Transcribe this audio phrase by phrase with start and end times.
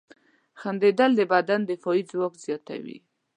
[0.59, 2.97] •خندېدل د بدن دفاعي ځواک زیاتوي.